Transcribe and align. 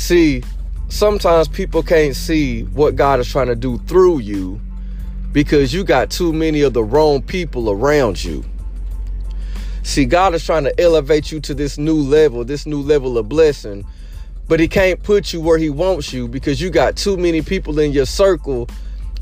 See, 0.00 0.42
sometimes 0.88 1.46
people 1.46 1.82
can't 1.82 2.16
see 2.16 2.62
what 2.62 2.96
God 2.96 3.20
is 3.20 3.30
trying 3.30 3.48
to 3.48 3.54
do 3.54 3.76
through 3.80 4.20
you 4.20 4.58
because 5.30 5.74
you 5.74 5.84
got 5.84 6.10
too 6.10 6.32
many 6.32 6.62
of 6.62 6.72
the 6.72 6.82
wrong 6.82 7.20
people 7.20 7.70
around 7.70 8.24
you. 8.24 8.42
See, 9.82 10.06
God 10.06 10.34
is 10.34 10.42
trying 10.42 10.64
to 10.64 10.80
elevate 10.80 11.30
you 11.30 11.38
to 11.40 11.52
this 11.52 11.76
new 11.76 11.98
level, 11.98 12.46
this 12.46 12.64
new 12.64 12.80
level 12.80 13.18
of 13.18 13.28
blessing, 13.28 13.84
but 14.48 14.58
He 14.58 14.68
can't 14.68 15.00
put 15.02 15.34
you 15.34 15.40
where 15.42 15.58
He 15.58 15.68
wants 15.68 16.14
you 16.14 16.28
because 16.28 16.62
you 16.62 16.70
got 16.70 16.96
too 16.96 17.18
many 17.18 17.42
people 17.42 17.78
in 17.78 17.92
your 17.92 18.06
circle 18.06 18.70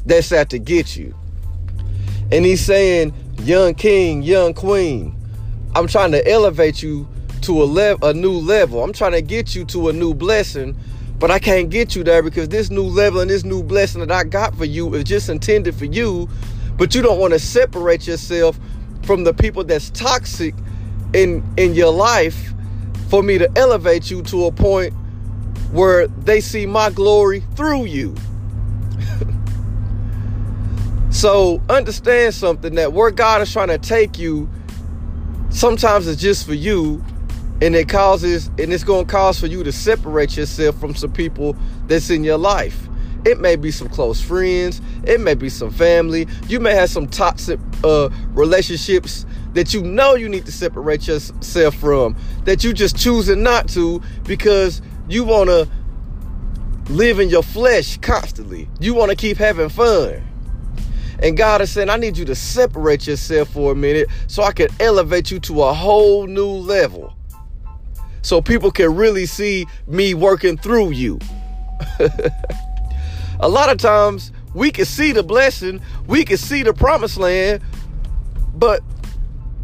that's 0.07 0.32
out 0.32 0.49
to 0.50 0.61
get 0.61 0.96
you. 0.96 1.13
And 2.31 2.45
He's 2.45 2.64
saying, 2.64 3.13
Young 3.40 3.75
king, 3.75 4.22
young 4.22 4.54
queen, 4.54 5.17
I'm 5.75 5.89
trying 5.89 6.13
to 6.13 6.26
elevate 6.31 6.85
you 6.85 7.08
to 7.43 7.63
a, 7.63 7.97
a 8.03 8.15
new 8.15 8.33
level. 8.33 8.83
I'm 8.83 8.93
trying 8.93 9.13
to 9.13 9.23
get 9.23 9.55
you 9.55 9.65
to 9.67 9.89
a 9.89 9.93
new 9.93 10.15
blessing, 10.15 10.77
but 11.19 11.31
I 11.31 11.39
can't 11.39 11.71
get 11.71 11.97
you 11.97 12.05
there 12.05 12.23
because 12.23 12.49
this 12.49 12.71
new 12.71 12.85
level 12.85 13.21
and 13.21 13.31
this 13.31 13.45
new 13.45 13.63
blessing 13.63 14.01
that 14.01 14.11
I 14.11 14.25
got 14.25 14.55
for 14.57 14.64
you 14.64 14.95
is 14.95 15.05
just 15.05 15.29
intended 15.29 15.75
for 15.75 15.87
you. 15.87 16.29
But 16.77 16.95
you 16.95 17.03
don't 17.03 17.19
want 17.19 17.33
to 17.33 17.39
separate 17.39 18.07
yourself 18.07 18.59
from 19.03 19.25
the 19.25 19.35
people 19.35 19.64
that's 19.64 19.91
toxic 19.91 20.55
in 21.14 21.43
in 21.57 21.75
your 21.75 21.93
life 21.93 22.53
for 23.09 23.23
me 23.23 23.39
to 23.39 23.50
elevate 23.57 24.11
you 24.11 24.23
to 24.23 24.47
a 24.47 24.53
point 24.53 24.93
where 25.73 26.07
they 26.09 26.41
see 26.41 26.67
my 26.67 26.91
glory 26.91 27.43
through 27.57 27.86
you. 27.86 28.14
so 31.11 31.61
understand 31.69 32.34
something 32.34 32.75
that 32.75 32.92
where 32.92 33.11
God 33.11 33.41
is 33.42 33.53
trying 33.53 33.69
to 33.69 33.78
take 33.78 34.19
you, 34.19 34.48
sometimes 35.50 36.06
it's 36.06 36.20
just 36.20 36.47
for 36.47 36.55
you 36.55 37.02
and 37.61 37.75
it 37.75 37.89
causes 37.89 38.48
and 38.59 38.73
it's 38.73 38.84
going 38.84 39.06
to 39.06 39.11
cause 39.11 39.39
for 39.41 39.47
you 39.47 39.62
to 39.64 39.73
separate 39.73 40.37
yourself 40.37 40.78
from 40.78 40.95
some 40.95 41.12
people 41.12 41.56
that's 41.87 42.11
in 42.11 42.25
your 42.25 42.39
life. 42.39 42.89
It 43.25 43.41
may 43.41 43.56
be 43.56 43.70
some 43.70 43.89
close 43.89 44.20
friends 44.20 44.81
it 45.05 45.20
may 45.20 45.34
be 45.34 45.48
some 45.48 45.70
family 45.70 46.29
you 46.47 46.61
may 46.61 46.73
have 46.73 46.89
some 46.89 47.09
toxic 47.09 47.59
uh, 47.83 48.09
relationships 48.31 49.27
that 49.55 49.75
you 49.75 49.83
know 49.83 50.14
you 50.14 50.29
need 50.29 50.47
to 50.47 50.53
separate 50.53 51.09
yourself 51.09 51.75
from 51.75 52.17
that 52.45 52.62
you 52.62 52.73
just 52.73 52.97
choosing 52.97 53.42
not 53.42 53.69
to 53.70 54.01
because 54.25 54.81
you 55.09 55.25
want 55.25 55.51
to 55.51 55.69
live 56.91 57.20
in 57.20 57.29
your 57.29 57.42
flesh 57.42 57.98
constantly. 57.98 58.69
You 58.81 58.95
want 58.95 59.11
to 59.11 59.17
keep 59.17 59.36
having 59.36 59.69
fun. 59.69 60.23
And 61.20 61.36
God 61.36 61.61
is 61.61 61.73
saying, 61.73 61.91
I 61.91 61.97
need 61.97 62.17
you 62.17 62.25
to 62.27 62.34
separate 62.34 63.06
yourself 63.06 63.51
for 63.51 63.73
a 63.73 63.75
minute 63.75 64.09
so 64.29 64.42
I 64.42 64.53
can 64.53 64.69
elevate 64.79 65.31
you 65.31 65.41
to 65.41 65.64
a 65.64 65.73
whole 65.73 66.27
new 66.27 66.47
level 66.48 67.17
so 68.28 68.42
people 68.42 68.70
can 68.70 68.94
really 68.94 69.24
see 69.24 69.66
me 69.86 70.12
working 70.12 70.58
through 70.58 70.90
you. 70.90 71.18
a 73.40 73.48
lot 73.48 73.70
of 73.70 73.78
times 73.78 74.32
we 74.52 74.70
can 74.70 74.84
see 74.84 75.12
the 75.12 75.22
blessing, 75.22 75.80
we 76.06 76.26
can 76.26 76.36
see 76.36 76.62
the 76.62 76.74
promised 76.74 77.16
land, 77.16 77.62
but 78.52 78.82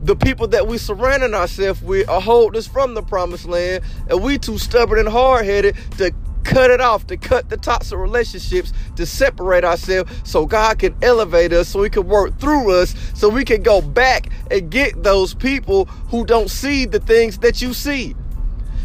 the 0.00 0.16
people 0.16 0.46
that 0.46 0.66
we 0.66 0.78
surrounding 0.78 1.34
ourselves 1.34 1.82
with 1.82 2.08
are 2.08 2.22
holding 2.22 2.58
us 2.58 2.66
from 2.66 2.94
the 2.94 3.02
promised 3.02 3.44
land, 3.44 3.84
and 4.08 4.22
we 4.22 4.38
too 4.38 4.56
stubborn 4.56 4.98
and 4.98 5.10
hard 5.10 5.44
headed 5.44 5.76
to 5.98 6.10
cut 6.44 6.70
it 6.70 6.80
off, 6.80 7.06
to 7.08 7.18
cut 7.18 7.50
the 7.50 7.58
toxic 7.58 7.98
relationships, 7.98 8.72
to 8.96 9.04
separate 9.04 9.64
ourselves 9.64 10.10
so 10.24 10.46
God 10.46 10.78
can 10.78 10.96
elevate 11.02 11.52
us, 11.52 11.68
so 11.68 11.82
He 11.82 11.90
can 11.90 12.08
work 12.08 12.40
through 12.40 12.70
us, 12.70 12.94
so 13.12 13.28
we 13.28 13.44
can 13.44 13.62
go 13.62 13.82
back 13.82 14.30
and 14.50 14.70
get 14.70 15.02
those 15.02 15.34
people 15.34 15.84
who 16.08 16.24
don't 16.24 16.48
see 16.48 16.86
the 16.86 17.00
things 17.00 17.36
that 17.40 17.60
you 17.60 17.74
see. 17.74 18.14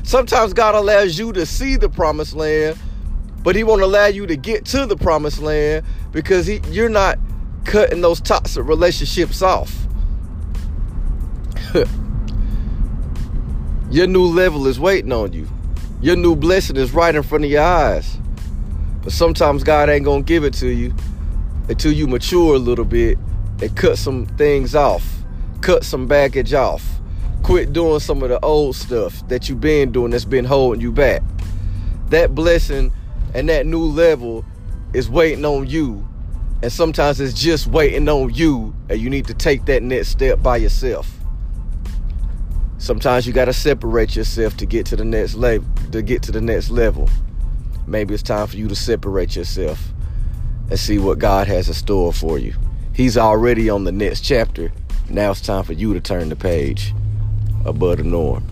Sometimes 0.09 0.53
God 0.53 0.73
allows 0.73 1.19
you 1.19 1.31
to 1.33 1.45
see 1.45 1.75
the 1.75 1.87
promised 1.87 2.33
land, 2.33 2.79
but 3.43 3.55
He 3.55 3.63
won't 3.63 3.83
allow 3.83 4.07
you 4.07 4.25
to 4.25 4.35
get 4.35 4.65
to 4.65 4.87
the 4.87 4.97
promised 4.97 5.39
land 5.39 5.85
because 6.11 6.47
he, 6.47 6.61
you're 6.71 6.89
not 6.89 7.19
cutting 7.63 8.01
those 8.01 8.19
toxic 8.19 8.65
relationships 8.65 9.43
off. 9.43 9.85
Your 13.91 14.07
new 14.07 14.23
level 14.25 14.65
is 14.65 14.79
waiting 14.79 15.11
on 15.11 15.31
you. 15.31 15.47
Your 16.01 16.15
new 16.15 16.35
blessing 16.35 16.77
is 16.77 16.91
right 16.91 17.13
in 17.13 17.21
front 17.21 17.45
of 17.45 17.51
your 17.51 17.61
eyes. 17.61 18.17
But 19.03 19.13
sometimes 19.13 19.63
God 19.63 19.89
ain't 19.89 20.05
to 20.05 20.23
give 20.23 20.43
it 20.43 20.55
to 20.55 20.69
you 20.69 20.91
until 21.67 21.91
you 21.91 22.07
mature 22.07 22.55
a 22.55 22.57
little 22.57 22.83
bit 22.83 23.19
and 23.61 23.77
cut 23.77 23.99
some 23.99 24.25
things 24.25 24.73
off, 24.73 25.23
cut 25.61 25.83
some 25.83 26.07
baggage 26.07 26.55
off. 26.55 26.99
Quit 27.43 27.73
doing 27.73 27.99
some 27.99 28.21
of 28.21 28.29
the 28.29 28.39
old 28.41 28.75
stuff 28.75 29.27
that 29.27 29.49
you've 29.49 29.61
been 29.61 29.91
doing 29.91 30.11
that's 30.11 30.25
been 30.25 30.45
holding 30.45 30.81
you 30.81 30.91
back. 30.91 31.23
That 32.09 32.35
blessing 32.35 32.91
and 33.33 33.49
that 33.49 33.65
new 33.65 33.83
level 33.83 34.45
is 34.93 35.09
waiting 35.09 35.45
on 35.45 35.67
you. 35.67 36.07
And 36.61 36.71
sometimes 36.71 37.19
it's 37.21 37.39
just 37.39 37.67
waiting 37.67 38.09
on 38.09 38.33
you, 38.33 38.75
and 38.89 38.99
you 38.99 39.09
need 39.09 39.27
to 39.27 39.33
take 39.33 39.65
that 39.65 39.81
next 39.81 40.09
step 40.09 40.43
by 40.43 40.57
yourself. 40.57 41.09
Sometimes 42.77 43.25
you 43.25 43.33
got 43.33 43.45
to 43.45 43.53
separate 43.53 44.15
yourself 44.15 44.57
to 44.57 44.65
get 44.65 44.85
to 44.87 44.95
the 44.95 45.05
next 45.05 45.35
level. 45.35 45.67
To 45.91 46.01
get 46.01 46.21
to 46.23 46.31
the 46.31 46.41
next 46.41 46.69
level, 46.69 47.09
maybe 47.87 48.13
it's 48.13 48.23
time 48.23 48.47
for 48.47 48.57
you 48.57 48.67
to 48.67 48.75
separate 48.75 49.35
yourself 49.35 49.81
and 50.69 50.77
see 50.77 50.99
what 50.99 51.17
God 51.19 51.47
has 51.47 51.67
in 51.67 51.73
store 51.73 52.13
for 52.13 52.37
you. 52.37 52.53
He's 52.93 53.17
already 53.17 53.69
on 53.69 53.85
the 53.85 53.91
next 53.91 54.21
chapter. 54.21 54.71
Now 55.09 55.31
it's 55.31 55.41
time 55.41 55.63
for 55.63 55.73
you 55.73 55.93
to 55.93 56.01
turn 56.01 56.29
the 56.29 56.35
page 56.35 56.93
above 57.65 57.97
the 57.97 58.03
norm. 58.03 58.48